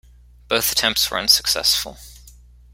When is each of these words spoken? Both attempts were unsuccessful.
Both 0.47 0.71
attempts 0.71 1.11
were 1.11 1.19
unsuccessful. 1.19 1.99